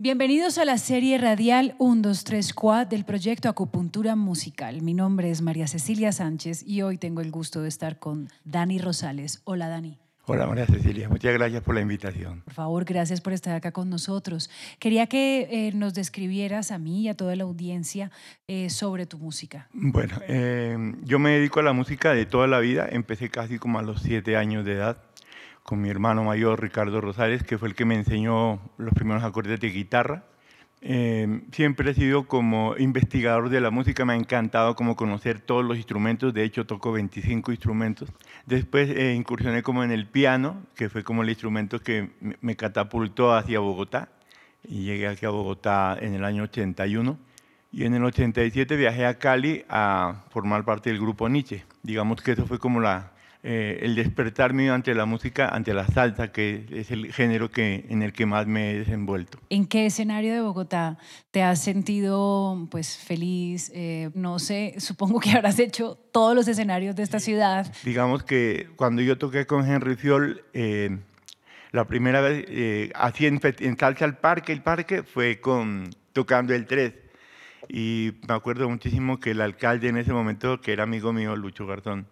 Bienvenidos 0.00 0.58
a 0.58 0.64
la 0.64 0.78
serie 0.78 1.18
radial 1.18 1.74
1, 1.80 2.02
2, 2.02 2.22
3, 2.22 2.54
4 2.54 2.88
del 2.88 3.04
proyecto 3.04 3.48
Acupuntura 3.48 4.14
Musical. 4.14 4.80
Mi 4.80 4.94
nombre 4.94 5.28
es 5.28 5.42
María 5.42 5.66
Cecilia 5.66 6.12
Sánchez 6.12 6.62
y 6.64 6.82
hoy 6.82 6.98
tengo 6.98 7.20
el 7.20 7.32
gusto 7.32 7.62
de 7.62 7.68
estar 7.68 7.98
con 7.98 8.28
Dani 8.44 8.78
Rosales. 8.78 9.42
Hola 9.42 9.66
Dani. 9.66 9.98
Hola 10.26 10.46
María 10.46 10.66
Cecilia, 10.66 11.08
muchas 11.08 11.32
gracias 11.32 11.64
por 11.64 11.74
la 11.74 11.80
invitación. 11.80 12.42
Por 12.42 12.54
favor, 12.54 12.84
gracias 12.84 13.20
por 13.20 13.32
estar 13.32 13.56
acá 13.56 13.72
con 13.72 13.90
nosotros. 13.90 14.50
Quería 14.78 15.08
que 15.08 15.48
eh, 15.50 15.72
nos 15.74 15.94
describieras 15.94 16.70
a 16.70 16.78
mí 16.78 17.02
y 17.02 17.08
a 17.08 17.14
toda 17.14 17.34
la 17.34 17.42
audiencia 17.42 18.12
eh, 18.46 18.70
sobre 18.70 19.04
tu 19.06 19.18
música. 19.18 19.68
Bueno, 19.72 20.20
eh, 20.28 20.76
yo 21.02 21.18
me 21.18 21.30
dedico 21.30 21.58
a 21.58 21.64
la 21.64 21.72
música 21.72 22.12
de 22.12 22.24
toda 22.24 22.46
la 22.46 22.60
vida, 22.60 22.86
empecé 22.88 23.30
casi 23.30 23.58
como 23.58 23.80
a 23.80 23.82
los 23.82 24.02
siete 24.02 24.36
años 24.36 24.64
de 24.64 24.74
edad 24.74 25.07
con 25.68 25.82
mi 25.82 25.90
hermano 25.90 26.24
mayor 26.24 26.62
Ricardo 26.62 26.98
Rosales, 27.02 27.42
que 27.42 27.58
fue 27.58 27.68
el 27.68 27.74
que 27.74 27.84
me 27.84 27.94
enseñó 27.94 28.58
los 28.78 28.94
primeros 28.94 29.22
acordes 29.22 29.60
de 29.60 29.68
guitarra. 29.68 30.24
Eh, 30.80 31.42
siempre 31.52 31.90
he 31.90 31.94
sido 31.94 32.26
como 32.26 32.74
investigador 32.78 33.50
de 33.50 33.60
la 33.60 33.70
música, 33.70 34.06
me 34.06 34.14
ha 34.14 34.16
encantado 34.16 34.74
como 34.74 34.96
conocer 34.96 35.40
todos 35.40 35.62
los 35.62 35.76
instrumentos, 35.76 36.32
de 36.32 36.44
hecho 36.44 36.64
toco 36.64 36.90
25 36.92 37.52
instrumentos. 37.52 38.10
Después 38.46 38.88
eh, 38.88 39.12
incursioné 39.12 39.62
como 39.62 39.84
en 39.84 39.90
el 39.90 40.06
piano, 40.06 40.62
que 40.74 40.88
fue 40.88 41.04
como 41.04 41.22
el 41.22 41.28
instrumento 41.28 41.80
que 41.80 42.12
me 42.40 42.56
catapultó 42.56 43.34
hacia 43.34 43.60
Bogotá, 43.60 44.08
y 44.64 44.84
llegué 44.84 45.06
aquí 45.06 45.26
a 45.26 45.30
Bogotá 45.30 45.98
en 46.00 46.14
el 46.14 46.24
año 46.24 46.44
81. 46.44 47.18
Y 47.72 47.84
en 47.84 47.92
el 47.92 48.04
87 48.04 48.74
viajé 48.74 49.04
a 49.04 49.18
Cali 49.18 49.66
a 49.68 50.24
formar 50.30 50.64
parte 50.64 50.88
del 50.88 50.98
grupo 50.98 51.28
Nietzsche. 51.28 51.66
Digamos 51.82 52.22
que 52.22 52.32
eso 52.32 52.46
fue 52.46 52.58
como 52.58 52.80
la, 52.80 53.12
eh, 53.44 53.78
el 53.82 53.94
despertar 53.94 54.52
mío 54.52 54.74
ante 54.74 54.92
la 54.94 55.04
música, 55.04 55.48
ante 55.48 55.72
la 55.72 55.86
salsa, 55.86 56.32
que 56.32 56.66
es 56.72 56.90
el 56.90 57.12
género 57.12 57.50
que, 57.52 57.86
en 57.88 58.02
el 58.02 58.12
que 58.12 58.26
más 58.26 58.48
me 58.48 58.72
he 58.72 58.78
desenvuelto. 58.80 59.38
¿En 59.48 59.66
qué 59.66 59.86
escenario 59.86 60.34
de 60.34 60.40
Bogotá 60.40 60.98
te 61.30 61.44
has 61.44 61.62
sentido 61.62 62.66
pues, 62.68 62.96
feliz? 62.96 63.70
Eh, 63.74 64.10
no 64.14 64.40
sé, 64.40 64.74
supongo 64.78 65.20
que 65.20 65.30
habrás 65.30 65.60
hecho 65.60 65.96
todos 66.10 66.34
los 66.34 66.48
escenarios 66.48 66.96
de 66.96 67.04
esta 67.04 67.20
ciudad. 67.20 67.72
Digamos 67.84 68.24
que 68.24 68.70
cuando 68.74 69.02
yo 69.02 69.16
toqué 69.18 69.46
con 69.46 69.64
Henry 69.64 69.94
Fiol, 69.94 70.42
eh, 70.52 70.98
la 71.70 71.86
primera 71.86 72.20
vez, 72.20 72.90
así 72.96 73.26
en, 73.26 73.40
en, 73.42 73.78
Salsa 73.78 74.04
al 74.04 74.18
Parque, 74.18 74.52
el 74.52 74.62
parque 74.62 75.04
fue 75.04 75.40
con, 75.40 75.90
tocando 76.12 76.54
el 76.54 76.66
3. 76.66 76.92
Y 77.68 78.14
me 78.26 78.34
acuerdo 78.34 78.68
muchísimo 78.68 79.20
que 79.20 79.30
el 79.30 79.40
alcalde 79.42 79.88
en 79.88 79.98
ese 79.98 80.12
momento, 80.12 80.60
que 80.60 80.72
era 80.72 80.84
amigo 80.84 81.12
mío, 81.12 81.36
Lucho 81.36 81.66
Garzón, 81.66 82.06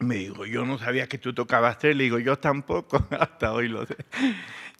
me 0.00 0.16
dijo, 0.16 0.44
yo 0.44 0.64
no 0.64 0.78
sabía 0.78 1.06
que 1.06 1.18
tú 1.18 1.32
tocabas 1.32 1.78
tres. 1.78 1.96
Le 1.96 2.04
digo, 2.04 2.18
yo 2.18 2.38
tampoco, 2.38 3.06
hasta 3.18 3.52
hoy 3.52 3.68
lo 3.68 3.86
sé. 3.86 3.96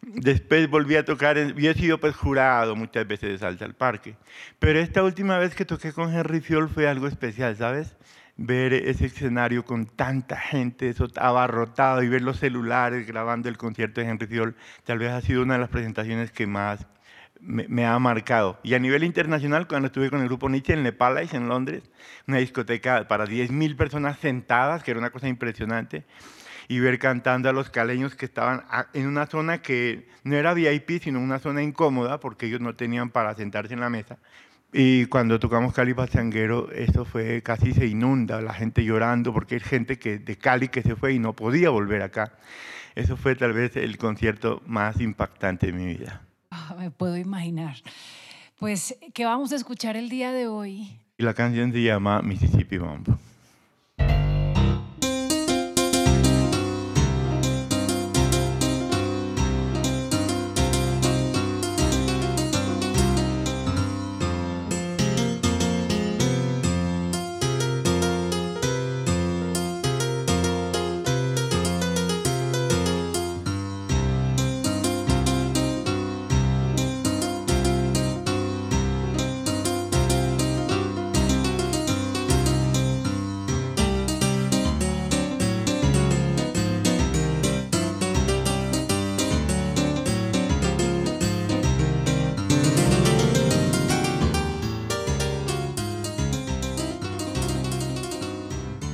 Después 0.01 0.69
volví 0.69 0.95
a 0.95 1.05
tocar, 1.05 1.37
yo 1.37 1.71
he 1.71 1.73
sido 1.73 1.99
pues 1.99 2.15
jurado 2.15 2.75
muchas 2.75 3.07
veces 3.07 3.29
de 3.29 3.37
Salsa 3.39 3.65
al 3.65 3.73
Parque, 3.73 4.15
pero 4.59 4.79
esta 4.79 5.03
última 5.03 5.39
vez 5.39 5.55
que 5.55 5.65
toqué 5.65 5.93
con 5.93 6.13
Henry 6.13 6.41
Fiol 6.41 6.69
fue 6.69 6.87
algo 6.87 7.07
especial, 7.07 7.55
¿sabes? 7.55 7.95
Ver 8.37 8.73
ese 8.73 9.05
escenario 9.05 9.65
con 9.65 9.87
tanta 9.87 10.37
gente, 10.37 10.89
eso 10.89 11.07
abarrotado 11.15 12.03
y 12.03 12.09
ver 12.09 12.21
los 12.21 12.37
celulares 12.37 13.07
grabando 13.07 13.49
el 13.49 13.57
concierto 13.57 13.99
de 14.01 14.07
Henry 14.07 14.27
Fiol, 14.27 14.55
tal 14.83 14.99
vez 14.99 15.11
ha 15.11 15.21
sido 15.21 15.41
una 15.41 15.55
de 15.55 15.61
las 15.61 15.69
presentaciones 15.69 16.31
que 16.31 16.45
más 16.45 16.85
me, 17.39 17.85
ha 17.85 17.97
marcado. 17.99 18.59
Y 18.63 18.73
a 18.73 18.79
nivel 18.79 19.03
internacional, 19.03 19.67
cuando 19.67 19.87
estuve 19.87 20.09
con 20.09 20.21
el 20.21 20.27
grupo 20.27 20.49
Nietzsche 20.49 20.73
en 20.73 20.83
Le 20.83 20.93
Palace, 20.93 21.35
en 21.35 21.47
Londres, 21.47 21.83
una 22.27 22.37
discoteca 22.37 23.07
para 23.07 23.25
10.000 23.25 23.75
personas 23.75 24.19
sentadas, 24.19 24.83
que 24.83 24.91
era 24.91 24.99
una 24.99 25.11
cosa 25.11 25.27
impresionante, 25.27 26.05
y 26.67 26.79
ver 26.79 26.97
cantando 26.97 27.49
a 27.49 27.53
los 27.53 27.69
caleños 27.69 28.15
que 28.15 28.25
estaban 28.25 28.63
en 28.93 29.07
una 29.07 29.27
zona 29.27 29.61
que 29.61 30.07
no 30.23 30.35
era 30.35 30.53
VIP, 30.53 31.01
sino 31.01 31.19
una 31.19 31.39
zona 31.39 31.61
incómoda, 31.61 32.19
porque 32.19 32.47
ellos 32.47 32.61
no 32.61 32.75
tenían 32.75 33.09
para 33.11 33.35
sentarse 33.35 33.73
en 33.73 33.79
la 33.81 33.89
mesa. 33.89 34.17
Y 34.73 35.05
cuando 35.05 35.39
tocamos 35.39 35.73
Cali 35.73 35.93
Pachanguero, 35.93 36.69
eso 36.71 37.05
fue 37.05 37.41
casi 37.41 37.71
se 37.71 37.85
inunda, 37.85 38.41
la 38.41 38.53
gente 38.53 38.83
llorando, 38.83 39.31
porque 39.31 39.55
hay 39.55 39.61
gente 39.61 39.97
que, 39.99 40.17
de 40.17 40.37
Cali 40.37 40.67
que 40.67 40.81
se 40.81 40.95
fue 40.95 41.13
y 41.13 41.19
no 41.19 41.33
podía 41.33 41.69
volver 41.69 42.01
acá. 42.01 42.33
Eso 42.95 43.15
fue 43.15 43.35
tal 43.35 43.53
vez 43.53 43.77
el 43.77 43.97
concierto 43.97 44.61
más 44.65 44.99
impactante 44.99 45.67
de 45.67 45.73
mi 45.73 45.85
vida. 45.85 46.21
Me 46.79 46.91
puedo 46.91 47.17
imaginar. 47.17 47.75
Pues, 48.59 48.97
¿qué 49.13 49.25
vamos 49.25 49.51
a 49.51 49.55
escuchar 49.55 49.97
el 49.97 50.09
día 50.09 50.31
de 50.31 50.47
hoy? 50.47 50.99
La 51.17 51.33
canción 51.33 51.71
se 51.71 51.81
llama 51.81 52.21
Mississippi 52.21 52.79
Mambo. 52.79 53.17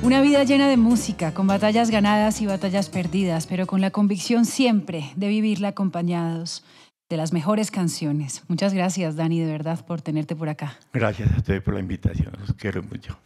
Una 0.02 0.20
vida 0.20 0.42
llena 0.42 0.66
de 0.66 0.76
música, 0.76 1.32
con 1.32 1.46
batallas 1.46 1.88
ganadas 1.90 2.40
y 2.40 2.46
batallas 2.46 2.88
perdidas, 2.88 3.46
pero 3.46 3.68
con 3.68 3.80
la 3.80 3.92
convicción 3.92 4.44
siempre 4.44 5.12
de 5.14 5.28
vivirla 5.28 5.68
acompañados 5.68 6.64
de 7.08 7.16
las 7.16 7.32
mejores 7.32 7.70
canciones. 7.70 8.42
Muchas 8.48 8.74
gracias, 8.74 9.14
Dani, 9.14 9.38
de 9.38 9.46
verdad, 9.46 9.86
por 9.86 10.02
tenerte 10.02 10.34
por 10.34 10.48
acá. 10.48 10.76
Gracias 10.92 11.32
a 11.32 11.36
ustedes 11.36 11.62
por 11.62 11.74
la 11.74 11.80
invitación. 11.80 12.32
Los 12.40 12.52
quiero 12.54 12.82
mucho. 12.82 13.16